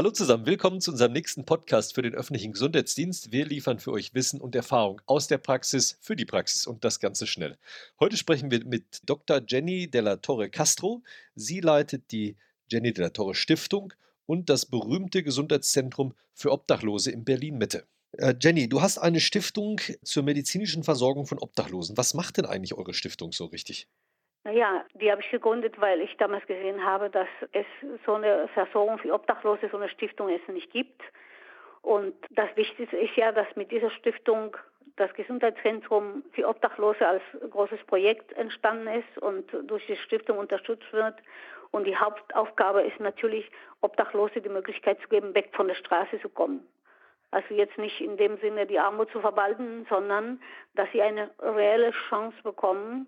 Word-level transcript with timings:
Hallo 0.00 0.12
zusammen, 0.12 0.46
willkommen 0.46 0.80
zu 0.80 0.92
unserem 0.92 1.12
nächsten 1.12 1.44
Podcast 1.44 1.94
für 1.94 2.00
den 2.00 2.14
öffentlichen 2.14 2.52
Gesundheitsdienst. 2.52 3.32
Wir 3.32 3.44
liefern 3.44 3.78
für 3.78 3.92
euch 3.92 4.14
Wissen 4.14 4.40
und 4.40 4.54
Erfahrung 4.54 5.02
aus 5.04 5.26
der 5.26 5.36
Praxis 5.36 5.98
für 6.00 6.16
die 6.16 6.24
Praxis 6.24 6.66
und 6.66 6.86
das 6.86 7.00
Ganze 7.00 7.26
schnell. 7.26 7.58
Heute 8.00 8.16
sprechen 8.16 8.50
wir 8.50 8.64
mit 8.64 9.02
Dr. 9.04 9.42
Jenny 9.46 9.90
Della 9.90 10.16
Torre 10.16 10.48
Castro. 10.48 11.02
Sie 11.34 11.60
leitet 11.60 12.12
die 12.12 12.34
Jenny 12.70 12.94
Della 12.94 13.10
Torre 13.10 13.34
Stiftung 13.34 13.92
und 14.24 14.48
das 14.48 14.64
berühmte 14.64 15.22
Gesundheitszentrum 15.22 16.14
für 16.32 16.50
Obdachlose 16.50 17.10
in 17.10 17.26
Berlin-Mitte. 17.26 17.84
Äh, 18.12 18.34
Jenny, 18.40 18.70
du 18.70 18.80
hast 18.80 18.96
eine 18.96 19.20
Stiftung 19.20 19.82
zur 20.02 20.22
medizinischen 20.22 20.82
Versorgung 20.82 21.26
von 21.26 21.38
Obdachlosen. 21.38 21.98
Was 21.98 22.14
macht 22.14 22.38
denn 22.38 22.46
eigentlich 22.46 22.72
eure 22.72 22.94
Stiftung 22.94 23.32
so 23.32 23.44
richtig? 23.44 23.86
Naja, 24.44 24.84
die 24.94 25.10
habe 25.10 25.20
ich 25.20 25.30
gegründet, 25.30 25.78
weil 25.80 26.00
ich 26.00 26.16
damals 26.16 26.46
gesehen 26.46 26.84
habe, 26.84 27.10
dass 27.10 27.28
es 27.52 27.66
so 28.06 28.14
eine 28.14 28.48
Versorgung 28.48 28.98
für 28.98 29.12
Obdachlose, 29.12 29.68
so 29.70 29.76
eine 29.76 29.88
Stiftung 29.90 30.30
es 30.30 30.46
nicht 30.48 30.72
gibt. 30.72 31.02
Und 31.82 32.14
das 32.30 32.48
Wichtigste 32.56 32.96
ist 32.96 33.16
ja, 33.16 33.32
dass 33.32 33.46
mit 33.56 33.70
dieser 33.70 33.90
Stiftung 33.90 34.56
das 34.96 35.12
Gesundheitszentrum 35.14 36.22
für 36.32 36.48
Obdachlose 36.48 37.06
als 37.06 37.22
großes 37.50 37.82
Projekt 37.84 38.32
entstanden 38.32 38.86
ist 38.88 39.18
und 39.18 39.50
durch 39.64 39.86
die 39.86 39.96
Stiftung 39.96 40.38
unterstützt 40.38 40.92
wird. 40.92 41.14
Und 41.70 41.84
die 41.84 41.96
Hauptaufgabe 41.96 42.82
ist 42.82 42.98
natürlich, 42.98 43.50
Obdachlose 43.82 44.40
die 44.40 44.48
Möglichkeit 44.48 45.00
zu 45.00 45.08
geben, 45.08 45.34
weg 45.34 45.50
von 45.52 45.68
der 45.68 45.74
Straße 45.74 46.20
zu 46.20 46.28
kommen. 46.28 46.66
Also 47.30 47.54
jetzt 47.54 47.78
nicht 47.78 48.00
in 48.00 48.16
dem 48.16 48.38
Sinne 48.38 48.66
die 48.66 48.78
Armut 48.78 49.10
zu 49.10 49.20
verwalten, 49.20 49.86
sondern 49.88 50.42
dass 50.74 50.90
sie 50.92 51.00
eine 51.00 51.30
reelle 51.38 51.92
Chance 52.08 52.36
bekommen, 52.42 53.06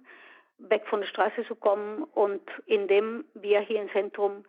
weg 0.68 0.86
von 0.86 1.00
der 1.00 1.08
Straße 1.08 1.44
zu 1.46 1.54
kommen 1.54 2.04
und 2.14 2.42
indem 2.66 3.24
wir 3.34 3.60
hier 3.60 3.82
im 3.82 3.90
Zentrum 3.90 4.44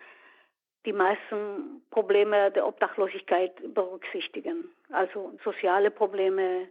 die 0.85 0.93
meisten 0.93 1.81
Probleme 1.91 2.51
der 2.51 2.67
Obdachlosigkeit 2.67 3.53
berücksichtigen. 3.73 4.65
Also 4.91 5.33
soziale 5.43 5.91
Probleme, 5.91 6.67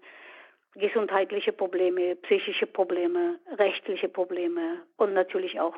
gesundheitliche 0.75 1.53
Probleme, 1.53 2.17
psychische 2.17 2.67
Probleme, 2.67 3.39
rechtliche 3.59 4.09
Probleme 4.09 4.83
und 4.97 5.15
natürlich 5.15 5.61
auch, 5.61 5.77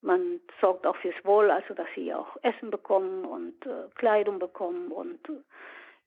man 0.00 0.40
sorgt 0.60 0.86
auch 0.86 0.96
fürs 0.96 1.24
Wohl, 1.24 1.50
also 1.50 1.74
dass 1.74 1.86
sie 1.94 2.12
auch 2.12 2.36
Essen 2.42 2.70
bekommen 2.70 3.24
und 3.24 3.64
äh, 3.66 3.88
Kleidung 3.94 4.38
bekommen 4.40 4.90
und 4.90 5.20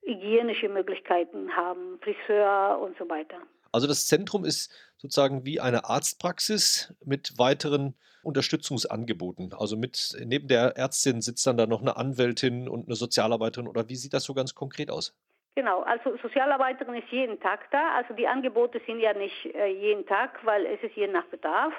hygienische 0.02 0.68
Möglichkeiten 0.68 1.54
haben, 1.56 1.98
Friseur 2.02 2.78
und 2.80 2.96
so 2.98 3.08
weiter. 3.08 3.38
Also 3.76 3.88
das 3.88 4.06
Zentrum 4.06 4.46
ist 4.46 4.72
sozusagen 4.96 5.44
wie 5.44 5.60
eine 5.60 5.84
Arztpraxis 5.84 6.94
mit 7.04 7.38
weiteren 7.38 7.94
Unterstützungsangeboten. 8.22 9.52
Also 9.52 9.76
mit 9.76 10.16
neben 10.24 10.48
der 10.48 10.78
Ärztin 10.78 11.20
sitzt 11.20 11.46
dann 11.46 11.58
da 11.58 11.66
noch 11.66 11.82
eine 11.82 11.98
Anwältin 11.98 12.70
und 12.70 12.86
eine 12.86 12.94
Sozialarbeiterin 12.94 13.68
oder 13.68 13.90
wie 13.90 13.96
sieht 13.96 14.14
das 14.14 14.24
so 14.24 14.32
ganz 14.32 14.54
konkret 14.54 14.90
aus? 14.90 15.14
Genau, 15.56 15.82
also 15.82 16.16
Sozialarbeiterin 16.22 16.94
ist 16.94 17.10
jeden 17.10 17.38
Tag 17.38 17.70
da. 17.70 17.96
Also 17.96 18.14
die 18.14 18.26
Angebote 18.26 18.80
sind 18.86 19.00
ja 19.00 19.12
nicht 19.12 19.44
äh, 19.54 19.66
jeden 19.66 20.06
Tag, 20.06 20.40
weil 20.46 20.64
es 20.64 20.82
ist 20.82 20.96
je 20.96 21.06
nach 21.08 21.26
Bedarf. 21.26 21.74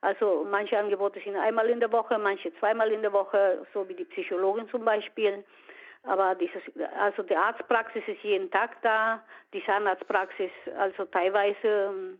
Also 0.00 0.44
manche 0.50 0.76
Angebote 0.76 1.20
sind 1.22 1.36
einmal 1.36 1.68
in 1.68 1.78
der 1.78 1.92
Woche, 1.92 2.18
manche 2.18 2.52
zweimal 2.58 2.90
in 2.90 3.02
der 3.02 3.12
Woche, 3.12 3.64
so 3.72 3.88
wie 3.88 3.94
die 3.94 4.06
Psychologin 4.06 4.68
zum 4.70 4.84
Beispiel. 4.84 5.44
Aber 6.04 6.34
dieses, 6.36 6.62
also 6.98 7.22
die 7.22 7.36
Arztpraxis 7.36 8.02
ist 8.06 8.22
jeden 8.22 8.50
Tag 8.50 8.80
da, 8.82 9.22
die 9.52 9.64
Zahnarztpraxis 9.64 10.50
also 10.78 11.04
teilweise 11.06 11.68
ähm, 11.68 12.18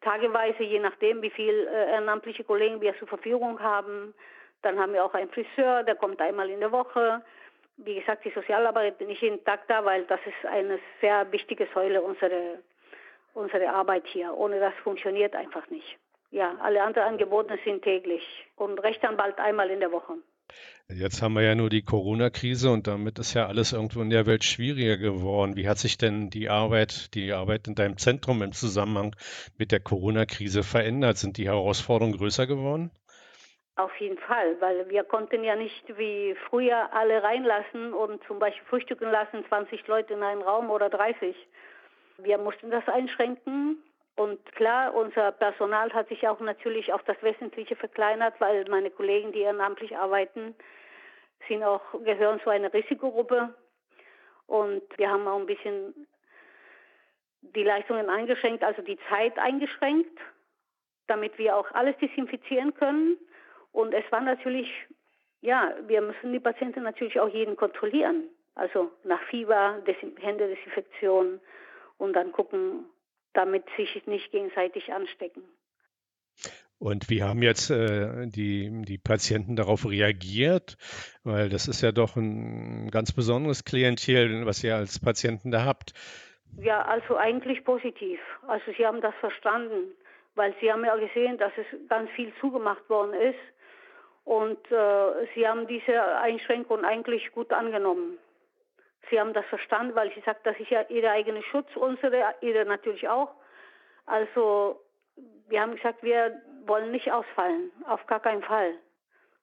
tageweise, 0.00 0.62
je 0.62 0.78
nachdem, 0.78 1.22
wie 1.22 1.30
viel 1.30 1.66
äh, 1.66 1.92
ehrenamtliche 1.92 2.44
Kollegen 2.44 2.80
wir 2.80 2.96
zur 2.98 3.08
Verfügung 3.08 3.60
haben. 3.60 4.14
Dann 4.62 4.78
haben 4.78 4.92
wir 4.92 5.04
auch 5.04 5.14
einen 5.14 5.30
Friseur, 5.30 5.82
der 5.82 5.96
kommt 5.96 6.20
einmal 6.20 6.50
in 6.50 6.60
der 6.60 6.72
Woche. 6.72 7.22
Wie 7.78 7.96
gesagt, 7.96 8.24
die 8.24 8.30
Sozialarbeit 8.30 9.00
nicht 9.00 9.22
jeden 9.22 9.44
Tag 9.44 9.66
da, 9.68 9.84
weil 9.84 10.04
das 10.04 10.20
ist 10.24 10.46
eine 10.50 10.78
sehr 11.00 11.30
wichtige 11.32 11.68
Säule 11.74 12.00
unserer, 12.00 12.58
unserer 13.34 13.72
Arbeit 13.74 14.06
hier. 14.06 14.32
Ohne 14.34 14.60
das 14.60 14.74
funktioniert 14.82 15.34
einfach 15.34 15.68
nicht. 15.70 15.98
Ja, 16.30 16.54
alle 16.60 16.82
anderen 16.82 17.08
Angebote 17.08 17.58
sind 17.64 17.82
täglich 17.82 18.46
und 18.56 18.78
Rechtsanwalt 18.82 19.38
einmal 19.38 19.70
in 19.70 19.80
der 19.80 19.92
Woche. 19.92 20.14
Jetzt 20.88 21.20
haben 21.20 21.34
wir 21.34 21.42
ja 21.42 21.56
nur 21.56 21.68
die 21.68 21.82
Corona-Krise 21.82 22.70
und 22.70 22.86
damit 22.86 23.18
ist 23.18 23.34
ja 23.34 23.46
alles 23.46 23.72
irgendwo 23.72 24.02
in 24.02 24.10
der 24.10 24.24
Welt 24.24 24.44
schwieriger 24.44 24.96
geworden. 24.96 25.56
Wie 25.56 25.68
hat 25.68 25.78
sich 25.78 25.98
denn 25.98 26.30
die 26.30 26.48
Arbeit, 26.48 27.12
die 27.14 27.32
Arbeit 27.32 27.66
in 27.66 27.74
deinem 27.74 27.96
Zentrum 27.96 28.40
im 28.42 28.52
Zusammenhang 28.52 29.16
mit 29.58 29.72
der 29.72 29.80
Corona-Krise 29.80 30.62
verändert? 30.62 31.18
Sind 31.18 31.38
die 31.38 31.48
Herausforderungen 31.48 32.16
größer 32.16 32.46
geworden? 32.46 32.92
Auf 33.74 33.94
jeden 33.98 34.18
Fall, 34.18 34.60
weil 34.60 34.88
wir 34.88 35.02
konnten 35.02 35.42
ja 35.42 35.56
nicht 35.56 35.98
wie 35.98 36.36
früher 36.48 36.92
alle 36.94 37.20
reinlassen 37.20 37.92
und 37.92 38.22
zum 38.28 38.38
Beispiel 38.38 38.64
frühstücken 38.68 39.10
lassen, 39.10 39.44
20 39.48 39.86
Leute 39.88 40.14
in 40.14 40.22
einen 40.22 40.42
Raum 40.42 40.70
oder 40.70 40.88
30. 40.88 41.34
Wir 42.18 42.38
mussten 42.38 42.70
das 42.70 42.86
einschränken 42.86 43.82
und 44.16 44.52
klar, 44.52 44.94
unser 44.94 45.30
Personal 45.32 45.92
hat 45.92 46.08
sich 46.08 46.26
auch 46.26 46.40
natürlich 46.40 46.92
auf 46.92 47.02
das 47.04 47.22
Wesentliche 47.22 47.76
verkleinert, 47.76 48.34
weil 48.38 48.64
meine 48.70 48.90
Kollegen, 48.90 49.30
die 49.32 49.40
ehrenamtlich 49.40 49.96
arbeiten, 49.96 50.54
sind 51.46 51.62
auch, 51.62 51.82
gehören 52.02 52.40
zu 52.40 52.48
einer 52.48 52.72
Risikogruppe. 52.72 53.54
Und 54.46 54.82
wir 54.96 55.10
haben 55.10 55.28
auch 55.28 55.38
ein 55.38 55.46
bisschen 55.46 56.06
die 57.42 57.62
Leistungen 57.62 58.08
eingeschränkt, 58.08 58.64
also 58.64 58.80
die 58.80 58.98
Zeit 59.10 59.38
eingeschränkt, 59.38 60.18
damit 61.08 61.36
wir 61.36 61.54
auch 61.54 61.70
alles 61.72 61.96
desinfizieren 61.98 62.72
können. 62.72 63.18
Und 63.72 63.92
es 63.92 64.10
war 64.10 64.22
natürlich, 64.22 64.68
ja, 65.42 65.74
wir 65.86 66.00
müssen 66.00 66.32
die 66.32 66.40
Patienten 66.40 66.84
natürlich 66.84 67.20
auch 67.20 67.28
jeden 67.28 67.56
kontrollieren. 67.56 68.30
Also 68.54 68.90
nach 69.04 69.22
Fieber, 69.24 69.82
Händedesinfektion 70.20 71.38
und 71.98 72.14
dann 72.14 72.32
gucken, 72.32 72.86
damit 73.36 73.64
sich 73.76 74.06
nicht 74.06 74.30
gegenseitig 74.32 74.92
anstecken. 74.92 75.42
Und 76.78 77.08
wie 77.08 77.22
haben 77.22 77.42
jetzt 77.42 77.70
äh, 77.70 78.26
die, 78.26 78.70
die 78.82 78.98
Patienten 78.98 79.56
darauf 79.56 79.86
reagiert? 79.88 80.76
Weil 81.24 81.48
das 81.48 81.68
ist 81.68 81.80
ja 81.80 81.90
doch 81.90 82.16
ein 82.16 82.90
ganz 82.90 83.12
besonderes 83.12 83.64
Klientel, 83.64 84.44
was 84.44 84.62
ihr 84.62 84.76
als 84.76 85.00
Patienten 85.00 85.50
da 85.50 85.64
habt. 85.64 85.94
Ja, 86.58 86.82
also 86.82 87.16
eigentlich 87.16 87.64
positiv. 87.64 88.20
Also 88.46 88.64
sie 88.76 88.86
haben 88.86 89.00
das 89.00 89.14
verstanden, 89.20 89.92
weil 90.34 90.54
sie 90.60 90.70
haben 90.70 90.84
ja 90.84 90.96
gesehen, 90.96 91.38
dass 91.38 91.52
es 91.56 91.88
ganz 91.88 92.10
viel 92.10 92.32
zugemacht 92.40 92.88
worden 92.90 93.14
ist. 93.14 93.38
Und 94.24 94.58
äh, 94.70 95.26
sie 95.34 95.46
haben 95.46 95.66
diese 95.66 96.02
Einschränkung 96.18 96.84
eigentlich 96.84 97.30
gut 97.32 97.52
angenommen. 97.52 98.18
Sie 99.10 99.20
haben 99.20 99.34
das 99.34 99.46
verstanden, 99.46 99.94
weil 99.94 100.12
sie 100.14 100.22
sagt, 100.24 100.46
das 100.46 100.58
ist 100.58 100.70
ja 100.70 100.82
ihr 100.88 101.10
eigener 101.10 101.42
Schutz, 101.42 101.68
unsere, 101.76 102.34
ihre 102.40 102.64
natürlich 102.64 103.08
auch. 103.08 103.30
Also 104.06 104.80
wir 105.48 105.60
haben 105.60 105.76
gesagt, 105.76 106.02
wir 106.02 106.40
wollen 106.66 106.90
nicht 106.90 107.10
ausfallen, 107.12 107.70
auf 107.86 108.04
gar 108.06 108.20
keinen 108.20 108.42
Fall. 108.42 108.72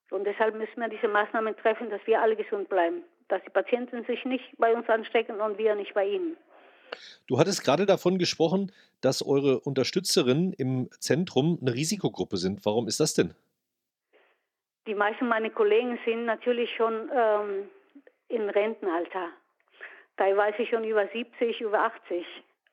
Und 0.10 0.26
deshalb 0.26 0.56
müssen 0.56 0.80
wir 0.80 0.90
diese 0.90 1.08
Maßnahmen 1.08 1.56
treffen, 1.58 1.90
dass 1.90 2.02
wir 2.06 2.22
alle 2.22 2.36
gesund 2.36 2.70
bleiben, 2.70 3.04
dass 3.30 3.42
die 3.44 3.50
Patienten 3.50 4.04
sich 4.06 4.24
nicht 4.26 4.46
bei 4.58 4.76
uns 4.76 4.88
anstecken 4.90 5.40
und 5.40 5.58
wir 5.58 5.76
nicht 5.76 5.94
bei 5.94 6.06
ihnen. 6.06 6.38
Du 7.28 7.40
hattest 7.40 7.64
gerade 7.64 7.86
davon 7.86 8.20
gesprochen, 8.20 8.72
dass 9.02 9.26
eure 9.26 9.60
Unterstützerinnen 9.60 10.54
im 10.54 10.90
Zentrum 11.00 11.58
eine 11.62 11.74
Risikogruppe 11.74 12.38
sind. 12.38 12.66
Warum 12.66 12.88
ist 12.88 13.00
das 13.00 13.16
denn? 13.16 13.34
Die 14.86 14.94
meisten 14.94 15.28
meiner 15.28 15.50
Kollegen 15.50 15.98
sind 16.06 16.26
natürlich 16.26 16.70
schon 16.76 17.10
ähm, 17.16 17.70
im 18.28 18.50
Rentenalter 18.50 19.30
teilweise 20.18 20.66
schon 20.68 20.84
über 20.84 21.08
70, 21.08 21.62
über 21.62 21.80
80. 21.80 22.26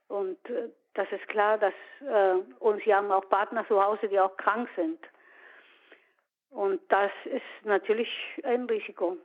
Und 0.08 0.38
äh, 0.50 0.68
das 0.94 1.06
ist 1.12 1.26
klar, 1.28 1.58
dass 1.58 1.74
äh, 2.00 2.80
sie 2.84 2.94
haben 2.94 3.10
auch 3.10 3.28
Partner 3.28 3.66
zu 3.68 3.82
Hause, 3.82 4.08
die 4.08 4.18
auch 4.18 4.36
krank 4.36 4.68
sind. 4.76 4.98
Und 6.50 6.80
das 6.88 7.12
ist 7.26 7.64
natürlich 7.64 8.08
ein 8.42 8.64
Risiko. 8.64 9.16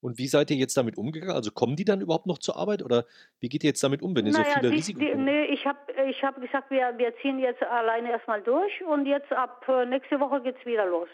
Und 0.00 0.18
wie 0.18 0.26
seid 0.26 0.50
ihr 0.50 0.56
jetzt 0.58 0.76
damit 0.76 0.98
umgegangen? 0.98 1.34
Also 1.34 1.50
kommen 1.50 1.76
die 1.76 1.84
dann 1.84 2.02
überhaupt 2.02 2.26
noch 2.26 2.38
zur 2.38 2.56
Arbeit 2.56 2.82
oder 2.82 3.06
wie 3.40 3.48
geht 3.48 3.64
ihr 3.64 3.68
jetzt 3.68 3.82
damit 3.82 4.02
um, 4.02 4.14
wenn 4.14 4.26
ihr 4.26 4.32
naja, 4.32 4.44
so 4.44 4.50
viele 4.50 4.70
die, 4.70 4.76
Risiken 4.76 5.02
habt? 5.02 5.16
Nee, 5.16 5.44
ich 5.46 5.64
habe 5.64 5.78
ich 6.10 6.22
hab 6.22 6.38
gesagt, 6.38 6.70
wir, 6.70 6.98
wir 6.98 7.16
ziehen 7.22 7.38
jetzt 7.38 7.62
alleine 7.62 8.10
erstmal 8.10 8.42
durch 8.42 8.84
und 8.84 9.06
jetzt 9.06 9.32
ab 9.32 9.64
äh, 9.66 9.86
nächste 9.86 10.20
Woche 10.20 10.42
geht 10.42 10.56
es 10.58 10.66
wieder 10.66 10.84
los. 10.84 11.08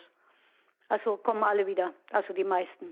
Also 0.88 1.18
kommen 1.18 1.44
alle 1.44 1.68
wieder, 1.68 1.92
also 2.10 2.32
die 2.32 2.42
meisten. 2.42 2.86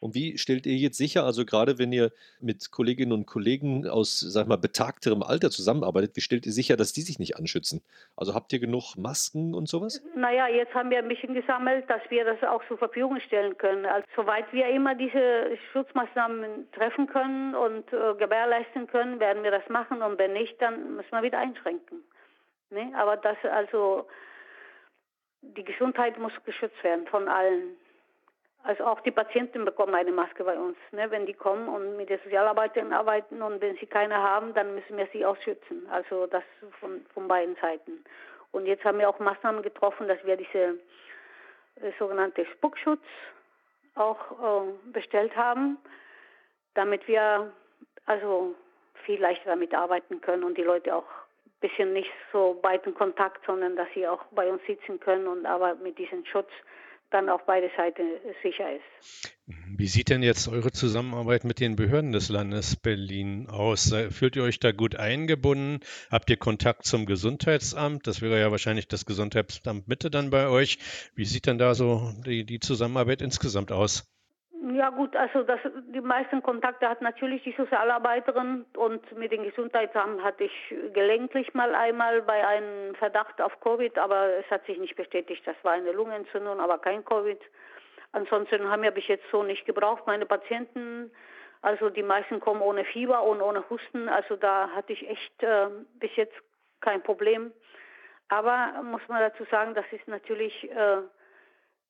Und 0.00 0.14
wie 0.14 0.38
stellt 0.38 0.66
ihr 0.66 0.76
jetzt 0.76 0.96
sicher, 0.96 1.24
also 1.24 1.44
gerade 1.44 1.78
wenn 1.78 1.92
ihr 1.92 2.12
mit 2.40 2.70
Kolleginnen 2.70 3.12
und 3.12 3.26
Kollegen 3.26 3.86
aus, 3.88 4.20
sag 4.20 4.46
mal, 4.46 4.56
betagterem 4.56 5.22
Alter 5.22 5.50
zusammenarbeitet, 5.50 6.14
wie 6.14 6.20
stellt 6.20 6.46
ihr 6.46 6.52
sicher, 6.52 6.76
dass 6.76 6.92
die 6.92 7.00
sich 7.00 7.18
nicht 7.18 7.36
anschützen? 7.36 7.82
Also 8.16 8.34
habt 8.34 8.52
ihr 8.52 8.60
genug 8.60 8.96
Masken 8.96 9.54
und 9.54 9.68
sowas? 9.68 10.02
Naja, 10.14 10.46
jetzt 10.48 10.72
haben 10.74 10.90
wir 10.90 10.98
ein 10.98 11.08
bisschen 11.08 11.34
gesammelt, 11.34 11.88
dass 11.90 12.02
wir 12.10 12.24
das 12.24 12.42
auch 12.48 12.62
zur 12.68 12.78
Verfügung 12.78 13.18
stellen 13.20 13.58
können. 13.58 13.86
Also 13.86 14.06
soweit 14.14 14.52
wir 14.52 14.68
immer 14.68 14.94
diese 14.94 15.58
Schutzmaßnahmen 15.72 16.70
treffen 16.72 17.08
können 17.08 17.54
und 17.54 17.92
äh, 17.92 18.14
gewährleisten 18.18 18.86
können, 18.86 19.18
werden 19.18 19.42
wir 19.42 19.50
das 19.50 19.68
machen. 19.68 20.02
Und 20.02 20.18
wenn 20.18 20.32
nicht, 20.32 20.60
dann 20.62 20.96
müssen 20.96 21.10
wir 21.10 21.22
wieder 21.22 21.38
einschränken. 21.38 22.04
Ne? 22.70 22.92
Aber 22.96 23.16
das 23.16 23.36
also, 23.50 24.06
die 25.42 25.64
Gesundheit 25.64 26.18
muss 26.18 26.32
geschützt 26.44 26.82
werden 26.84 27.06
von 27.06 27.28
allen. 27.28 27.76
Also 28.64 28.84
auch 28.84 29.00
die 29.00 29.10
Patienten 29.10 29.64
bekommen 29.64 29.94
eine 29.94 30.12
Maske 30.12 30.44
bei 30.44 30.58
uns, 30.58 30.76
ne, 30.90 31.10
wenn 31.10 31.26
die 31.26 31.34
kommen 31.34 31.68
und 31.68 31.96
mit 31.96 32.10
der 32.10 32.18
Sozialarbeiterin 32.18 32.92
arbeiten 32.92 33.40
und 33.40 33.60
wenn 33.60 33.76
sie 33.76 33.86
keine 33.86 34.16
haben, 34.16 34.52
dann 34.52 34.74
müssen 34.74 34.96
wir 34.96 35.08
sie 35.12 35.24
auch 35.24 35.36
schützen. 35.42 35.86
Also 35.90 36.26
das 36.26 36.42
von, 36.80 37.06
von 37.14 37.28
beiden 37.28 37.56
Seiten. 37.56 38.04
Und 38.50 38.66
jetzt 38.66 38.84
haben 38.84 38.98
wir 38.98 39.08
auch 39.08 39.18
Maßnahmen 39.18 39.62
getroffen, 39.62 40.08
dass 40.08 40.22
wir 40.24 40.36
diese 40.36 40.78
äh, 41.80 41.92
sogenannte 41.98 42.44
Spuckschutz 42.46 43.02
auch 43.94 44.18
äh, 44.32 44.90
bestellt 44.92 45.36
haben, 45.36 45.78
damit 46.74 47.06
wir 47.08 47.52
also 48.06 48.54
viel 49.04 49.20
leichter 49.20 49.50
damit 49.50 49.74
arbeiten 49.74 50.20
können 50.20 50.44
und 50.44 50.58
die 50.58 50.62
Leute 50.62 50.94
auch 50.94 51.06
ein 51.46 51.60
bisschen 51.60 51.92
nicht 51.92 52.10
so 52.32 52.58
weit 52.62 52.86
in 52.86 52.94
Kontakt, 52.94 53.44
sondern 53.46 53.76
dass 53.76 53.88
sie 53.94 54.06
auch 54.06 54.24
bei 54.32 54.50
uns 54.50 54.62
sitzen 54.66 54.98
können 55.00 55.26
und 55.26 55.46
aber 55.46 55.74
mit 55.76 55.98
diesem 55.98 56.24
Schutz 56.24 56.50
dann 57.10 57.28
auf 57.28 57.42
beide 57.46 57.70
Seiten 57.76 58.02
sicher 58.42 58.70
ist. 58.74 59.34
Wie 59.46 59.86
sieht 59.86 60.10
denn 60.10 60.22
jetzt 60.22 60.48
eure 60.48 60.72
Zusammenarbeit 60.72 61.44
mit 61.44 61.60
den 61.60 61.76
Behörden 61.76 62.12
des 62.12 62.28
Landes 62.28 62.76
Berlin 62.76 63.48
aus? 63.48 63.94
Fühlt 64.10 64.36
ihr 64.36 64.42
euch 64.42 64.60
da 64.60 64.72
gut 64.72 64.96
eingebunden? 64.96 65.80
Habt 66.10 66.28
ihr 66.30 66.36
Kontakt 66.36 66.84
zum 66.84 67.06
Gesundheitsamt? 67.06 68.06
Das 68.06 68.20
wäre 68.20 68.38
ja 68.38 68.50
wahrscheinlich 68.50 68.88
das 68.88 69.06
Gesundheitsamt 69.06 69.88
Mitte 69.88 70.10
dann 70.10 70.30
bei 70.30 70.48
euch. 70.48 70.78
Wie 71.14 71.24
sieht 71.24 71.46
denn 71.46 71.58
da 71.58 71.74
so 71.74 72.12
die, 72.26 72.44
die 72.44 72.60
Zusammenarbeit 72.60 73.22
insgesamt 73.22 73.72
aus? 73.72 74.06
Ja 74.70 74.90
gut, 74.90 75.16
also 75.16 75.44
das, 75.44 75.60
die 75.94 76.00
meisten 76.00 76.42
Kontakte 76.42 76.88
hat 76.88 77.00
natürlich 77.00 77.42
die 77.42 77.54
Sozialarbeiterin 77.56 78.66
und 78.76 79.16
mit 79.16 79.32
dem 79.32 79.44
Gesundheitsamt 79.44 80.22
hatte 80.22 80.44
ich 80.44 80.74
gelegentlich 80.92 81.54
mal 81.54 81.74
einmal 81.74 82.22
bei 82.22 82.46
einem 82.46 82.94
Verdacht 82.96 83.40
auf 83.40 83.58
Covid, 83.60 83.96
aber 83.98 84.36
es 84.38 84.50
hat 84.50 84.66
sich 84.66 84.78
nicht 84.78 84.96
bestätigt. 84.96 85.42
Das 85.46 85.56
war 85.62 85.72
eine 85.72 85.92
Lungenentzündung, 85.92 86.60
aber 86.60 86.78
kein 86.78 87.04
Covid. 87.04 87.40
Ansonsten 88.12 88.68
haben 88.68 88.82
wir 88.82 88.90
bis 88.90 89.06
jetzt 89.06 89.24
so 89.30 89.42
nicht 89.42 89.64
gebraucht. 89.64 90.06
Meine 90.06 90.26
Patienten, 90.26 91.10
also 91.62 91.88
die 91.88 92.02
meisten 92.02 92.40
kommen 92.40 92.60
ohne 92.60 92.84
Fieber 92.84 93.22
und 93.22 93.40
ohne 93.40 93.68
Husten, 93.70 94.08
also 94.08 94.36
da 94.36 94.68
hatte 94.70 94.92
ich 94.92 95.08
echt 95.08 95.42
äh, 95.42 95.68
bis 95.94 96.14
jetzt 96.16 96.36
kein 96.80 97.02
Problem. 97.02 97.52
Aber 98.28 98.82
muss 98.82 99.02
man 99.08 99.20
dazu 99.20 99.44
sagen, 99.50 99.74
das 99.74 99.86
ist 99.92 100.06
natürlich 100.08 100.70
äh, 100.70 100.98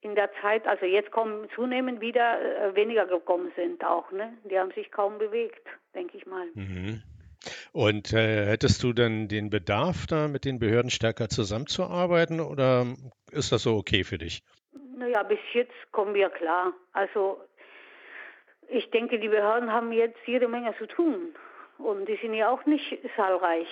in 0.00 0.14
der 0.14 0.30
Zeit, 0.40 0.66
also 0.66 0.86
jetzt 0.86 1.10
kommen 1.10 1.48
zunehmend 1.54 2.00
wieder 2.00 2.40
äh, 2.40 2.74
weniger 2.74 3.06
gekommen 3.06 3.50
sind 3.56 3.84
auch, 3.84 4.10
ne? 4.12 4.32
Die 4.44 4.58
haben 4.58 4.70
sich 4.72 4.90
kaum 4.90 5.18
bewegt, 5.18 5.66
denke 5.94 6.16
ich 6.16 6.26
mal. 6.26 6.46
Mhm. 6.54 7.02
Und 7.72 8.12
äh, 8.12 8.46
hättest 8.46 8.82
du 8.82 8.92
dann 8.92 9.28
den 9.28 9.50
Bedarf, 9.50 10.06
da 10.06 10.28
mit 10.28 10.44
den 10.44 10.58
Behörden 10.58 10.90
stärker 10.90 11.28
zusammenzuarbeiten 11.28 12.40
oder 12.40 12.86
ist 13.30 13.52
das 13.52 13.62
so 13.62 13.76
okay 13.76 14.04
für 14.04 14.18
dich? 14.18 14.42
Naja, 14.96 15.22
bis 15.22 15.38
jetzt 15.52 15.92
kommen 15.92 16.14
wir 16.14 16.30
klar. 16.30 16.72
Also 16.92 17.40
ich 18.68 18.90
denke, 18.90 19.18
die 19.18 19.28
Behörden 19.28 19.72
haben 19.72 19.92
jetzt 19.92 20.18
jede 20.26 20.48
Menge 20.48 20.74
zu 20.78 20.86
tun 20.86 21.34
und 21.78 22.06
die 22.08 22.16
sind 22.16 22.34
ja 22.34 22.50
auch 22.50 22.64
nicht 22.66 22.98
zahlreich. 23.16 23.68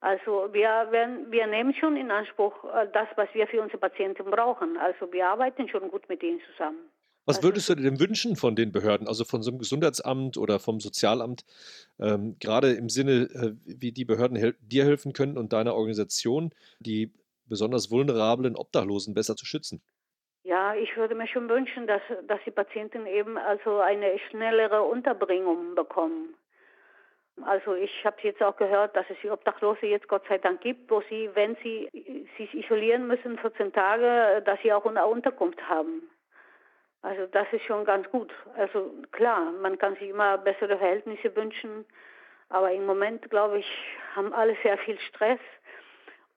Also 0.00 0.52
wir, 0.52 0.88
werden, 0.90 1.30
wir 1.30 1.46
nehmen 1.46 1.74
schon 1.74 1.96
in 1.96 2.10
Anspruch 2.10 2.52
äh, 2.64 2.86
das, 2.92 3.08
was 3.16 3.28
wir 3.32 3.46
für 3.46 3.62
unsere 3.62 3.78
Patienten 3.78 4.30
brauchen. 4.30 4.76
Also 4.76 5.12
wir 5.12 5.28
arbeiten 5.28 5.68
schon 5.68 5.90
gut 5.90 6.08
mit 6.08 6.22
ihnen 6.22 6.40
zusammen. 6.52 6.78
Was 7.24 7.38
also 7.38 7.48
würdest 7.48 7.68
du 7.68 7.74
dir 7.74 7.82
denn 7.82 7.98
wünschen 7.98 8.36
von 8.36 8.54
den 8.54 8.70
Behörden, 8.70 9.08
also 9.08 9.24
von 9.24 9.42
so 9.42 9.50
einem 9.50 9.58
Gesundheitsamt 9.58 10.36
oder 10.36 10.60
vom 10.60 10.78
Sozialamt, 10.78 11.44
ähm, 11.98 12.36
gerade 12.38 12.72
im 12.72 12.88
Sinne, 12.88 13.28
äh, 13.34 13.52
wie 13.64 13.90
die 13.90 14.04
Behörden 14.04 14.36
hel 14.36 14.54
dir 14.60 14.84
helfen 14.84 15.12
können 15.12 15.36
und 15.36 15.52
deiner 15.52 15.74
Organisation, 15.74 16.52
die 16.78 17.12
besonders 17.46 17.90
vulnerablen 17.90 18.54
Obdachlosen 18.54 19.14
besser 19.14 19.34
zu 19.34 19.44
schützen? 19.44 19.82
Ja, 20.44 20.76
ich 20.76 20.96
würde 20.96 21.16
mir 21.16 21.26
schon 21.26 21.48
wünschen, 21.48 21.88
dass, 21.88 22.02
dass 22.28 22.38
die 22.46 22.52
Patienten 22.52 23.06
eben 23.06 23.36
also 23.36 23.80
eine 23.80 24.16
schnellere 24.30 24.82
Unterbringung 24.82 25.74
bekommen. 25.74 26.36
Also 27.44 27.74
ich 27.74 28.04
habe 28.04 28.16
jetzt 28.22 28.42
auch 28.42 28.56
gehört, 28.56 28.96
dass 28.96 29.04
es 29.10 29.16
die 29.22 29.30
Obdachlose 29.30 29.86
jetzt 29.86 30.08
Gott 30.08 30.22
sei 30.28 30.38
Dank 30.38 30.62
gibt, 30.62 30.90
wo 30.90 31.02
sie, 31.08 31.28
wenn 31.34 31.56
sie 31.62 31.88
sich 32.38 32.54
isolieren 32.54 33.06
müssen 33.06 33.38
14 33.38 33.72
Tage, 33.72 34.42
dass 34.44 34.58
sie 34.62 34.72
auch 34.72 34.86
eine 34.86 35.04
Unterkunft 35.06 35.60
haben. 35.68 36.08
Also 37.02 37.26
das 37.26 37.46
ist 37.52 37.64
schon 37.64 37.84
ganz 37.84 38.08
gut. 38.10 38.32
Also 38.56 38.92
klar, 39.12 39.52
man 39.52 39.78
kann 39.78 39.94
sich 39.94 40.08
immer 40.08 40.38
bessere 40.38 40.78
Verhältnisse 40.78 41.34
wünschen, 41.36 41.84
aber 42.48 42.72
im 42.72 42.86
Moment, 42.86 43.28
glaube 43.30 43.58
ich, 43.58 43.66
haben 44.14 44.32
alle 44.32 44.56
sehr 44.62 44.78
viel 44.78 44.98
Stress 45.00 45.40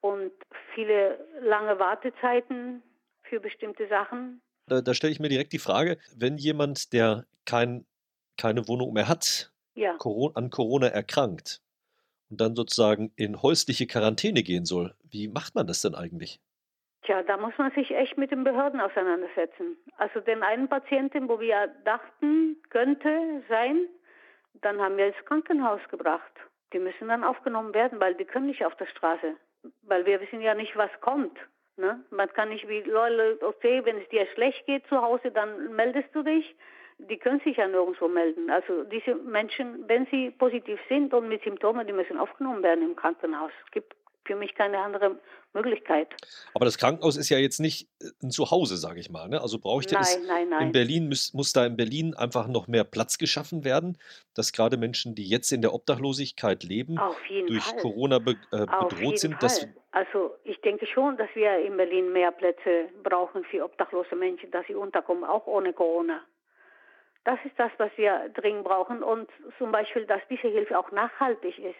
und 0.00 0.32
viele 0.74 1.18
lange 1.40 1.78
Wartezeiten 1.78 2.82
für 3.22 3.40
bestimmte 3.40 3.88
Sachen. 3.88 4.42
Da, 4.66 4.80
da 4.80 4.94
stelle 4.94 5.12
ich 5.12 5.20
mir 5.20 5.28
direkt 5.28 5.52
die 5.52 5.58
Frage, 5.58 5.98
wenn 6.16 6.36
jemand, 6.36 6.92
der 6.92 7.24
kein, 7.46 7.86
keine 8.36 8.68
Wohnung 8.68 8.92
mehr 8.92 9.08
hat, 9.08 9.50
ja. 9.80 9.96
an 10.34 10.50
Corona 10.50 10.88
erkrankt 10.88 11.60
und 12.30 12.40
dann 12.40 12.54
sozusagen 12.54 13.12
in 13.16 13.42
häusliche 13.42 13.86
Quarantäne 13.86 14.42
gehen 14.42 14.64
soll, 14.64 14.94
wie 15.10 15.28
macht 15.28 15.54
man 15.54 15.66
das 15.66 15.82
denn 15.82 15.94
eigentlich? 15.94 16.40
Tja, 17.02 17.22
da 17.22 17.36
muss 17.38 17.56
man 17.56 17.72
sich 17.72 17.90
echt 17.92 18.18
mit 18.18 18.30
den 18.30 18.44
Behörden 18.44 18.80
auseinandersetzen. 18.80 19.76
Also 19.96 20.20
den 20.20 20.42
einen 20.42 20.68
Patienten, 20.68 21.28
wo 21.28 21.40
wir 21.40 21.68
dachten, 21.84 22.56
könnte 22.68 23.42
sein, 23.48 23.86
dann 24.60 24.80
haben 24.80 24.96
wir 24.96 25.06
ins 25.06 25.24
Krankenhaus 25.24 25.80
gebracht. 25.90 26.32
Die 26.72 26.78
müssen 26.78 27.08
dann 27.08 27.24
aufgenommen 27.24 27.74
werden, 27.74 27.98
weil 28.00 28.14
die 28.14 28.26
können 28.26 28.46
nicht 28.46 28.64
auf 28.64 28.76
der 28.76 28.86
Straße. 28.86 29.34
Weil 29.82 30.04
wir 30.04 30.20
wissen 30.20 30.40
ja 30.40 30.54
nicht, 30.54 30.76
was 30.76 30.90
kommt. 31.00 31.36
Ne? 31.76 32.04
Man 32.10 32.28
kann 32.34 32.50
nicht 32.50 32.68
wie 32.68 32.80
Leute, 32.82 33.38
okay, 33.42 33.84
wenn 33.84 33.96
es 33.96 34.08
dir 34.10 34.26
schlecht 34.34 34.66
geht 34.66 34.86
zu 34.88 35.00
Hause, 35.00 35.30
dann 35.30 35.74
meldest 35.74 36.14
du 36.14 36.22
dich 36.22 36.54
die 37.08 37.16
können 37.16 37.40
sich 37.40 37.56
ja 37.56 37.66
nirgendwo 37.66 38.08
melden. 38.08 38.50
Also 38.50 38.84
diese 38.84 39.14
Menschen, 39.14 39.88
wenn 39.88 40.06
sie 40.10 40.30
positiv 40.30 40.78
sind 40.88 41.14
und 41.14 41.28
mit 41.28 41.42
Symptomen, 41.42 41.86
die 41.86 41.92
müssen 41.92 42.18
aufgenommen 42.18 42.62
werden 42.62 42.84
im 42.84 42.96
Krankenhaus. 42.96 43.52
Es 43.66 43.70
gibt 43.72 43.94
für 44.24 44.36
mich 44.36 44.54
keine 44.54 44.78
andere 44.78 45.18
Möglichkeit. 45.52 46.08
Aber 46.54 46.64
das 46.64 46.78
Krankenhaus 46.78 47.16
ist 47.16 47.30
ja 47.30 47.38
jetzt 47.38 47.58
nicht 47.58 47.88
äh, 48.00 48.06
ein 48.22 48.30
Zuhause, 48.30 48.76
sage 48.76 49.00
ich 49.00 49.10
mal. 49.10 49.28
Ne? 49.28 49.40
Also 49.40 49.58
bräuchte 49.58 49.94
nein, 49.94 50.02
es 50.04 50.18
nein, 50.28 50.48
nein. 50.48 50.66
in 50.66 50.72
Berlin, 50.72 51.08
muss, 51.08 51.34
muss 51.34 51.52
da 51.52 51.66
in 51.66 51.76
Berlin 51.76 52.14
einfach 52.14 52.46
noch 52.46 52.68
mehr 52.68 52.84
Platz 52.84 53.18
geschaffen 53.18 53.64
werden, 53.64 53.98
dass 54.34 54.52
gerade 54.52 54.76
Menschen, 54.76 55.14
die 55.14 55.26
jetzt 55.26 55.50
in 55.50 55.62
der 55.62 55.74
Obdachlosigkeit 55.74 56.62
leben, 56.62 57.00
durch 57.48 57.64
Fall. 57.64 57.80
Corona 57.80 58.18
be, 58.20 58.36
äh, 58.52 58.66
bedroht 58.66 59.18
sind. 59.18 59.42
Dass 59.42 59.66
also 59.92 60.36
ich 60.44 60.60
denke 60.60 60.86
schon, 60.86 61.16
dass 61.16 61.28
wir 61.34 61.58
in 61.58 61.76
Berlin 61.76 62.12
mehr 62.12 62.30
Plätze 62.30 62.88
brauchen 63.02 63.42
für 63.44 63.64
obdachlose 63.64 64.14
Menschen, 64.14 64.50
dass 64.52 64.64
sie 64.68 64.74
unterkommen, 64.76 65.24
auch 65.24 65.46
ohne 65.48 65.72
Corona. 65.72 66.22
Das 67.24 67.38
ist 67.44 67.58
das, 67.58 67.70
was 67.78 67.90
wir 67.96 68.30
dringend 68.30 68.64
brauchen 68.64 69.02
und 69.02 69.30
zum 69.58 69.72
Beispiel, 69.72 70.06
dass 70.06 70.22
diese 70.28 70.48
Hilfe 70.48 70.78
auch 70.78 70.90
nachhaltig 70.90 71.58
ist, 71.58 71.78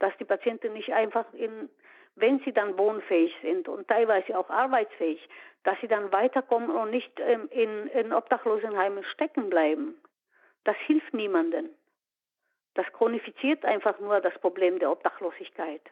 dass 0.00 0.16
die 0.18 0.24
Patienten 0.24 0.72
nicht 0.72 0.92
einfach 0.92 1.32
in, 1.32 1.70
wenn 2.16 2.40
sie 2.40 2.52
dann 2.52 2.76
wohnfähig 2.76 3.34
sind 3.42 3.68
und 3.68 3.86
teilweise 3.86 4.36
auch 4.36 4.50
arbeitsfähig, 4.50 5.28
dass 5.62 5.78
sie 5.80 5.88
dann 5.88 6.10
weiterkommen 6.10 6.70
und 6.70 6.90
nicht 6.90 7.12
ähm, 7.20 7.48
in, 7.50 7.86
in 7.88 8.12
Obdachlosenheimen 8.12 9.04
stecken 9.04 9.50
bleiben. 9.50 9.94
Das 10.64 10.76
hilft 10.86 11.14
niemandem. 11.14 11.70
Das 12.74 12.86
chronifiziert 12.92 13.64
einfach 13.64 13.98
nur 14.00 14.20
das 14.20 14.36
Problem 14.38 14.78
der 14.78 14.90
Obdachlosigkeit. 14.90 15.82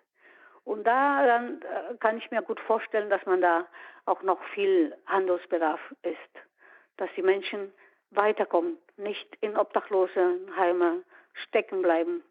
Und 0.64 0.84
da 0.84 1.24
dann 1.24 1.62
äh, 1.62 1.96
kann 1.98 2.18
ich 2.18 2.30
mir 2.30 2.42
gut 2.42 2.60
vorstellen, 2.60 3.10
dass 3.10 3.24
man 3.26 3.40
da 3.40 3.66
auch 4.06 4.22
noch 4.22 4.42
viel 4.54 4.96
Handlungsbedarf 5.06 5.80
ist, 6.02 6.18
dass 6.96 7.08
die 7.16 7.22
Menschen 7.22 7.72
weiterkommen, 8.10 8.78
nicht 8.96 9.26
in 9.40 9.56
Obdachlosenheime 9.56 11.02
stecken 11.48 11.82
bleiben, 11.82 12.22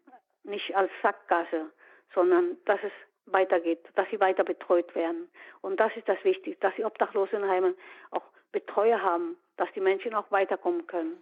nicht 0.44 0.74
als 0.74 0.90
Sackgasse, 1.02 1.70
sondern 2.14 2.56
dass 2.64 2.80
es 2.82 2.92
weitergeht, 3.26 3.80
dass 3.94 4.08
sie 4.10 4.20
weiter 4.20 4.44
betreut 4.44 4.94
werden. 4.94 5.28
Und 5.60 5.78
das 5.78 5.92
ist 5.96 6.08
das 6.08 6.22
Wichtigste, 6.24 6.60
dass 6.60 6.74
die 6.76 6.84
Obdachlosenheime 6.84 7.74
auch 8.10 8.24
Betreuer 8.52 9.00
haben, 9.02 9.36
dass 9.56 9.68
die 9.74 9.80
Menschen 9.80 10.14
auch 10.14 10.30
weiterkommen 10.30 10.86
können. 10.86 11.18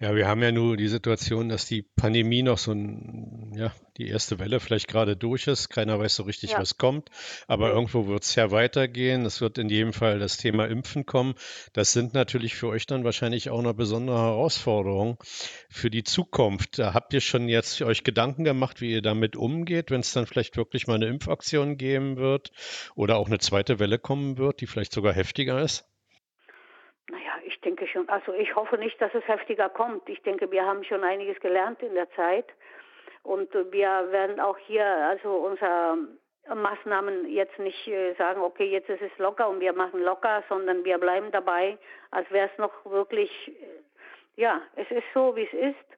Ja, 0.00 0.14
wir 0.14 0.26
haben 0.26 0.42
ja 0.42 0.50
nur 0.50 0.76
die 0.76 0.88
Situation, 0.88 1.48
dass 1.48 1.66
die 1.66 1.82
Pandemie 1.82 2.42
noch 2.42 2.58
so 2.58 2.72
ein, 2.72 3.29
ja, 3.52 3.72
die 3.96 4.08
erste 4.08 4.38
Welle 4.38 4.60
vielleicht 4.60 4.88
gerade 4.88 5.16
durch 5.16 5.46
ist. 5.46 5.68
Keiner 5.68 5.98
weiß 5.98 6.14
so 6.16 6.22
richtig, 6.24 6.52
Ja. 6.52 6.58
was 6.58 6.78
kommt. 6.78 7.10
Aber 7.48 7.68
Mhm. 7.68 7.74
irgendwo 7.74 8.06
wird 8.06 8.22
es 8.22 8.34
ja 8.34 8.50
weitergehen. 8.50 9.24
Es 9.26 9.40
wird 9.40 9.58
in 9.58 9.68
jedem 9.68 9.92
Fall 9.92 10.18
das 10.18 10.36
Thema 10.36 10.66
Impfen 10.66 11.06
kommen. 11.06 11.34
Das 11.72 11.92
sind 11.92 12.14
natürlich 12.14 12.54
für 12.54 12.68
euch 12.68 12.86
dann 12.86 13.04
wahrscheinlich 13.04 13.50
auch 13.50 13.58
eine 13.58 13.74
besondere 13.74 14.18
Herausforderung 14.18 15.18
für 15.68 15.90
die 15.90 16.04
Zukunft. 16.04 16.78
Da 16.78 16.94
habt 16.94 17.12
ihr 17.14 17.20
schon 17.20 17.48
jetzt 17.48 17.80
euch 17.82 18.04
Gedanken 18.04 18.44
gemacht, 18.44 18.80
wie 18.80 18.92
ihr 18.92 19.02
damit 19.02 19.36
umgeht, 19.36 19.90
wenn 19.90 20.00
es 20.00 20.12
dann 20.12 20.26
vielleicht 20.26 20.56
wirklich 20.56 20.86
mal 20.86 20.94
eine 20.94 21.06
Impfaktion 21.06 21.76
geben 21.76 22.16
wird 22.16 22.50
oder 22.94 23.16
auch 23.16 23.26
eine 23.26 23.38
zweite 23.38 23.78
Welle 23.78 23.98
kommen 23.98 24.38
wird, 24.38 24.60
die 24.60 24.66
vielleicht 24.66 24.92
sogar 24.92 25.12
heftiger 25.12 25.60
ist? 25.60 25.86
Ich 27.46 27.60
denke 27.62 27.86
schon, 27.88 28.08
also 28.08 28.32
ich 28.32 28.54
hoffe 28.54 28.78
nicht, 28.78 29.00
dass 29.00 29.12
es 29.14 29.26
heftiger 29.26 29.68
kommt. 29.68 30.08
Ich 30.08 30.22
denke, 30.22 30.50
wir 30.50 30.64
haben 30.64 30.84
schon 30.84 31.02
einiges 31.02 31.38
gelernt 31.40 31.82
in 31.82 31.94
der 31.94 32.08
Zeit. 32.12 32.46
Und 33.22 33.52
wir 33.52 34.10
werden 34.10 34.40
auch 34.40 34.56
hier 34.58 34.84
also 34.84 35.30
unser 35.30 35.98
Maßnahmen 36.54 37.28
jetzt 37.28 37.58
nicht 37.58 37.86
äh, 37.86 38.14
sagen, 38.14 38.40
okay, 38.40 38.64
jetzt 38.64 38.88
ist 38.88 39.02
es 39.02 39.18
locker 39.18 39.48
und 39.48 39.60
wir 39.60 39.72
machen 39.72 40.02
locker, 40.02 40.42
sondern 40.48 40.84
wir 40.84 40.98
bleiben 40.98 41.30
dabei, 41.30 41.78
als 42.10 42.30
wäre 42.30 42.48
es 42.52 42.58
noch 42.58 42.72
wirklich, 42.84 43.30
äh, 43.48 44.40
ja, 44.40 44.62
es 44.76 44.90
ist 44.90 45.04
so, 45.14 45.36
wie 45.36 45.44
es 45.44 45.52
ist. 45.52 45.90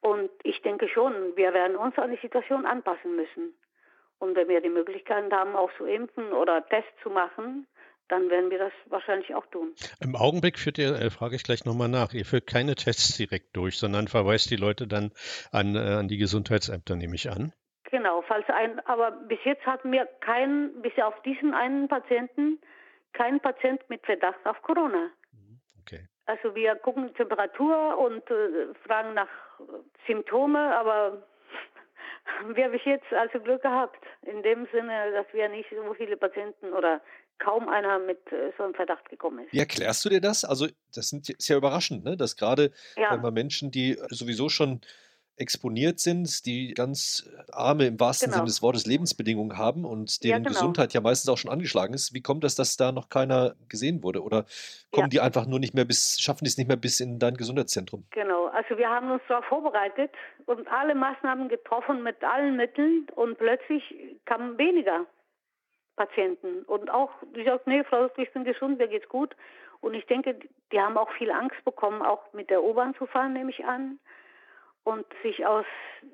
Und 0.00 0.30
ich 0.44 0.62
denke 0.62 0.88
schon, 0.88 1.36
wir 1.36 1.52
werden 1.52 1.76
uns 1.76 1.98
an 1.98 2.10
die 2.10 2.20
Situation 2.22 2.64
anpassen 2.64 3.16
müssen. 3.16 3.54
Und 4.18 4.36
wenn 4.36 4.48
wir 4.48 4.60
die 4.60 4.70
Möglichkeit 4.70 5.30
haben, 5.32 5.56
auch 5.56 5.70
zu 5.76 5.84
impfen 5.84 6.32
oder 6.32 6.66
Tests 6.68 6.92
zu 7.02 7.10
machen, 7.10 7.66
dann 8.10 8.28
werden 8.28 8.50
wir 8.50 8.58
das 8.58 8.72
wahrscheinlich 8.86 9.34
auch 9.34 9.46
tun. 9.46 9.74
Im 10.00 10.16
Augenblick 10.16 10.58
führt 10.58 10.78
ihr, 10.78 10.94
äh, 10.94 11.10
frage 11.10 11.36
ich 11.36 11.44
gleich 11.44 11.64
nochmal 11.64 11.88
nach, 11.88 12.12
ihr 12.12 12.24
führt 12.24 12.46
keine 12.46 12.74
Tests 12.74 13.16
direkt 13.16 13.56
durch, 13.56 13.78
sondern 13.78 14.08
verweist 14.08 14.50
die 14.50 14.56
Leute 14.56 14.86
dann 14.86 15.12
an, 15.52 15.76
äh, 15.76 15.78
an 15.78 16.08
die 16.08 16.18
Gesundheitsämter, 16.18 16.96
nehme 16.96 17.14
ich 17.14 17.30
an. 17.30 17.52
Genau, 17.90 18.22
falls 18.22 18.48
ein, 18.48 18.78
aber 18.86 19.10
bis 19.10 19.38
jetzt 19.44 19.64
hatten 19.66 19.90
wir 19.90 20.06
keinen, 20.20 20.80
bis 20.82 20.96
auf 20.98 21.20
diesen 21.22 21.54
einen 21.54 21.88
Patienten, 21.88 22.60
keinen 23.12 23.40
Patient 23.40 23.80
mit 23.88 24.04
Verdacht 24.06 24.44
auf 24.44 24.60
Corona. 24.62 25.10
Mhm, 25.32 25.60
okay. 25.80 26.06
Also 26.26 26.54
wir 26.54 26.76
gucken 26.76 27.12
Temperatur 27.14 27.98
und 27.98 28.28
äh, 28.30 28.74
fragen 28.86 29.14
nach 29.14 29.28
Symptome, 30.06 30.76
aber 30.76 31.24
wir 32.54 32.64
haben 32.64 32.72
bis 32.72 32.84
jetzt 32.84 33.12
also 33.12 33.40
Glück 33.40 33.62
gehabt, 33.62 33.98
in 34.22 34.42
dem 34.42 34.66
Sinne, 34.72 35.12
dass 35.12 35.26
wir 35.32 35.48
nicht 35.48 35.68
so 35.70 35.94
viele 35.94 36.16
Patienten 36.16 36.72
oder 36.72 37.00
kaum 37.40 37.68
einer 37.68 37.98
mit 37.98 38.30
äh, 38.32 38.52
so 38.56 38.62
einem 38.62 38.74
Verdacht 38.74 39.08
gekommen 39.08 39.44
ist. 39.44 39.52
Wie 39.52 39.58
erklärst 39.58 40.04
du 40.04 40.08
dir 40.08 40.20
das? 40.20 40.44
Also, 40.44 40.68
das 40.94 41.08
sind, 41.08 41.28
ist 41.28 41.48
ja 41.48 41.56
überraschend, 41.56 42.04
ne? 42.04 42.16
dass 42.16 42.36
gerade 42.36 42.70
ja. 42.96 43.16
Menschen, 43.30 43.70
die 43.70 43.98
sowieso 44.10 44.48
schon 44.48 44.80
exponiert 45.40 45.98
sind, 45.98 46.44
die 46.44 46.74
ganz 46.74 47.28
arme, 47.50 47.86
im 47.86 47.98
wahrsten 47.98 48.26
genau. 48.26 48.36
Sinne 48.38 48.46
des 48.46 48.62
Wortes, 48.62 48.86
Lebensbedingungen 48.86 49.56
haben 49.56 49.84
und 49.84 50.22
deren 50.22 50.44
ja, 50.44 50.48
genau. 50.50 50.50
Gesundheit 50.50 50.92
ja 50.92 51.00
meistens 51.00 51.30
auch 51.30 51.38
schon 51.38 51.50
angeschlagen 51.50 51.94
ist. 51.94 52.12
Wie 52.12 52.20
kommt 52.20 52.44
das, 52.44 52.54
dass 52.54 52.76
da 52.76 52.92
noch 52.92 53.08
keiner 53.08 53.54
gesehen 53.68 54.02
wurde? 54.02 54.22
Oder 54.22 54.44
kommen 54.92 55.06
ja. 55.06 55.08
die 55.08 55.20
einfach 55.20 55.46
nur 55.46 55.58
nicht 55.58 55.74
mehr 55.74 55.86
bis, 55.86 56.20
schaffen 56.20 56.44
die 56.44 56.48
es 56.48 56.58
nicht 56.58 56.68
mehr 56.68 56.76
bis 56.76 57.00
in 57.00 57.18
dein 57.18 57.34
Gesundheitszentrum? 57.34 58.04
Genau, 58.10 58.46
also 58.48 58.76
wir 58.76 58.90
haben 58.90 59.10
uns 59.10 59.22
darauf 59.28 59.46
vorbereitet 59.46 60.10
und 60.44 60.68
alle 60.68 60.94
Maßnahmen 60.94 61.48
getroffen 61.48 62.02
mit 62.02 62.22
allen 62.22 62.56
Mitteln 62.56 63.06
und 63.14 63.38
plötzlich 63.38 63.82
kamen 64.26 64.58
weniger 64.58 65.06
Patienten. 66.00 66.62
Und 66.62 66.90
auch, 66.90 67.10
die 67.36 67.44
sagt, 67.44 67.66
nee, 67.66 67.84
Frau 67.84 68.08
ich 68.16 68.32
bin 68.32 68.44
gesund, 68.44 68.78
mir 68.78 68.88
geht's 68.88 69.08
gut. 69.10 69.36
Und 69.82 69.92
ich 69.92 70.06
denke, 70.06 70.34
die 70.72 70.80
haben 70.80 70.96
auch 70.96 71.10
viel 71.12 71.30
Angst 71.30 71.62
bekommen, 71.66 72.00
auch 72.00 72.32
mit 72.32 72.48
der 72.48 72.62
U-Bahn 72.62 72.94
zu 72.94 73.04
fahren, 73.04 73.34
nehme 73.34 73.50
ich 73.50 73.62
an 73.66 73.98
und 74.84 75.04
sich 75.22 75.44
aus, 75.44 75.66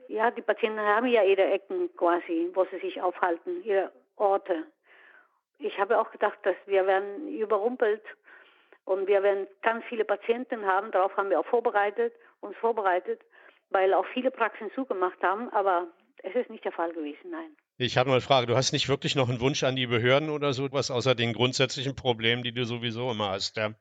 ja, 0.09 0.33
die 0.33 0.43
Patienten 0.43 0.81
haben 0.81 1.07
ja 1.07 1.23
ihre 1.23 1.45
Ecken 1.45 1.95
quasi, 1.97 2.51
wo 2.55 2.65
sie 2.65 2.81
sich 2.81 3.01
aufhalten, 3.01 3.63
ihre 3.63 3.93
Orte. 4.17 4.65
Ich 5.61 5.79
habe 5.79 6.01
auch 6.01 6.11
gedacht, 6.11 6.39
dass 6.43 6.57
wir 6.67 6.85
werden 6.85 7.29
überrumpelt 7.29 8.03
und 8.87 9.07
wir 9.07 9.23
werden 9.23 9.47
ganz 9.63 9.85
viele 9.85 10.05
Patienten 10.05 10.67
haben. 10.67 10.91
Darauf 10.91 11.17
haben 11.17 11.31
wir 11.31 11.39
auch 11.39 11.47
vorbereitet, 11.47 12.13
uns 12.41 12.57
vorbereitet, 12.57 13.21
weil 13.71 13.95
auch 13.95 14.07
viele 14.07 14.33
Praxen 14.33 14.69
zugemacht 14.73 15.23
haben, 15.23 15.49
aber 15.51 15.87
es 16.25 16.35
ist 16.35 16.51
nicht 16.51 16.65
der 16.65 16.73
Fall 16.73 16.93
gewesen, 16.93 17.31
nein. 17.31 17.57
Ich 17.79 17.99
habe 17.99 18.09
mal 18.09 18.15
eine 18.15 18.23
Frage, 18.23 18.47
du 18.47 18.57
hast 18.57 18.73
nicht 18.73 18.89
wirklich 18.89 19.17
noch 19.17 19.29
einen 19.29 19.41
Wunsch 19.41 19.63
an 19.63 19.77
die 19.77 19.87
Behörden 19.87 20.31
oder 20.31 20.53
so 20.55 20.71
was, 20.73 20.91
außer 20.91 21.15
den 21.15 21.35
grundsätzlichen 21.35 21.95
Problemen, 21.95 22.43
die 22.43 22.53
du 22.53 22.65
sowieso 22.65 23.11
immer 23.11 23.31
hast, 23.31 23.57
ja? 23.57 23.73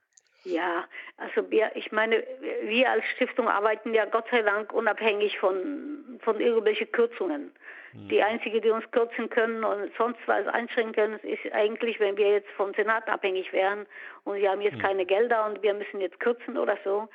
Ja, 0.43 0.85
also 1.17 1.49
wir, 1.49 1.71
ich 1.75 1.91
meine, 1.91 2.23
wir 2.63 2.91
als 2.91 3.03
Stiftung 3.15 3.47
arbeiten 3.47 3.93
ja 3.93 4.05
Gott 4.05 4.25
sei 4.29 4.43
Dank 4.43 4.73
unabhängig 4.73 5.39
von, 5.39 6.19
von 6.19 6.39
irgendwelchen 6.39 6.91
Kürzungen. 6.91 7.51
Mhm. 7.93 8.09
Die 8.09 8.21
einzige, 8.21 8.61
die 8.61 8.69
uns 8.69 8.89
kürzen 8.91 9.29
können 9.29 9.63
und 9.63 9.91
sonst 9.97 10.19
was 10.27 10.45
einschränken 10.47 10.93
können, 10.93 11.19
ist 11.21 11.51
eigentlich, 11.53 11.99
wenn 11.99 12.17
wir 12.17 12.31
jetzt 12.31 12.49
vom 12.51 12.73
Senat 12.73 13.07
abhängig 13.07 13.51
wären 13.53 13.87
und 14.23 14.35
sie 14.35 14.47
haben 14.47 14.61
jetzt 14.61 14.77
mhm. 14.77 14.81
keine 14.81 15.05
Gelder 15.05 15.45
und 15.47 15.63
wir 15.63 15.73
müssen 15.73 16.01
jetzt 16.01 16.19
kürzen 16.19 16.57
oder 16.57 16.77
so. 16.83 17.07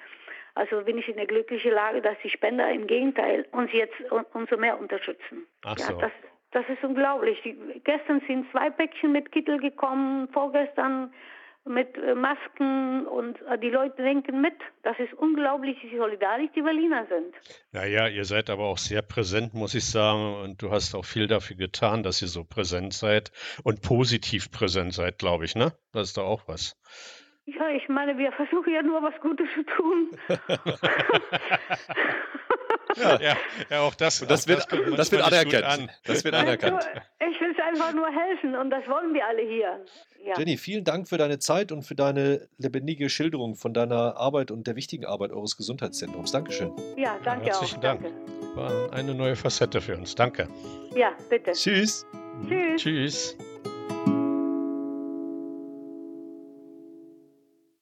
Also 0.55 0.83
bin 0.83 0.99
ich 0.99 1.09
in 1.09 1.17
der 1.17 1.27
glücklichen 1.27 1.73
Lage, 1.73 2.03
dass 2.03 2.17
die 2.25 2.31
Spender 2.31 2.69
im 2.71 2.87
Gegenteil 2.87 3.47
uns 3.53 3.71
jetzt 3.73 3.95
umso 4.33 4.57
mehr 4.57 4.81
unterstützen. 4.81 5.47
Ach 5.63 5.79
ja, 5.79 5.87
so. 5.87 6.01
das, 6.01 6.11
das 6.53 6.65
ist 6.69 6.83
unglaublich. 6.83 7.39
Die, 7.45 7.57
gestern 7.85 8.21
sind 8.27 8.51
zwei 8.51 8.71
Päckchen 8.71 9.13
mit 9.13 9.31
Kittel 9.33 9.59
gekommen, 9.59 10.29
vorgestern 10.33 11.13
mit 11.65 11.97
äh, 11.99 12.15
Masken 12.15 13.07
und 13.07 13.41
äh, 13.43 13.59
die 13.59 13.69
Leute 13.69 14.03
denken 14.03 14.41
mit. 14.41 14.55
Das 14.83 14.99
ist 14.99 15.13
unglaublich, 15.15 15.77
wie 15.83 15.97
solidarisch 15.97 16.51
die 16.57 16.63
Berliner 16.63 17.07
sind. 17.07 17.35
Naja, 17.73 18.09
ihr 18.09 18.25
seid 18.25 18.51
aber 18.51 18.65
auch 18.65 18.79
sehr 18.79 19.03
präsent, 19.03 19.55
muss 19.55 19.75
ich 19.75 19.85
sagen. 19.85 20.43
Und 20.43 20.63
du 20.63 20.71
hast 20.71 20.95
auch 20.95 21.05
viel 21.05 21.27
dafür 21.27 21.57
getan, 21.57 22.03
dass 22.03 22.23
ihr 22.23 22.29
so 22.29 22.45
präsent 22.45 22.95
seid 22.95 23.31
und 23.63 23.83
positiv 23.83 24.51
präsent 24.51 24.95
seid, 24.95 25.19
glaube 25.19 25.45
ich, 25.45 25.55
ne? 25.55 25.73
Das 25.93 26.09
ist 26.09 26.17
doch 26.17 26.27
auch 26.27 26.49
was. 26.49 26.77
Ja, 27.45 27.69
ich 27.71 27.89
meine, 27.89 28.17
wir 28.17 28.33
versuchen 28.33 28.73
ja 28.73 28.83
nur 28.83 29.03
was 29.03 29.19
Gutes 29.21 29.49
zu 29.55 29.65
tun. 29.65 30.11
ja. 32.97 33.21
ja, 33.21 33.37
ja, 33.71 33.81
auch 33.81 33.95
das. 33.95 34.23
Und 34.23 34.31
das, 34.31 34.47
wird, 34.49 34.67
das, 34.71 34.97
das 34.97 35.13
wird 35.13 35.23
anerkannt. 35.23 35.65
An. 35.65 35.91
Das 36.05 36.25
wird 36.25 36.35
anerkannt. 36.35 36.89
Ich 37.21 37.41
will 37.41 37.53
es 37.53 37.59
einfach 37.63 37.93
nur 37.93 38.09
helfen 38.09 38.57
und 38.57 38.71
das 38.71 38.87
wollen 38.89 39.15
wir 39.15 39.27
alle 39.27 39.43
hier. 39.43 39.85
Ja. 40.25 40.39
Jenny, 40.39 40.57
vielen 40.57 40.85
Dank 40.85 41.09
für 41.09 41.19
deine 41.19 41.39
Zeit 41.39 41.73
und 41.73 41.83
für 41.83 41.95
deine 41.95 42.49
lebendige 42.59 43.09
Schilderung 43.09 43.55
von 43.55 43.73
deiner 43.73 44.17
Arbeit 44.17 44.51
und 44.51 44.67
der 44.67 44.77
wichtigen 44.77 45.07
Arbeit 45.07 45.33
eures 45.33 45.57
Gesundheitszentrums. 45.57 46.33
Dankeschön. 46.33 46.73
Ja, 46.97 47.19
danke 47.25 47.47
ja, 47.47 47.53
herzlichen 47.53 47.79
auch. 47.79 47.83
Dank. 47.83 48.03
Danke. 48.03 48.57
War 48.57 48.93
eine 48.93 49.15
neue 49.15 49.37
Facette 49.37 49.81
für 49.81 49.97
uns. 49.97 50.15
Danke. 50.15 50.49
Ja, 50.95 51.13
bitte. 51.29 51.53
Tschüss. 51.53 52.07
Tschüss. 52.49 52.83
Tschüss. 52.83 53.39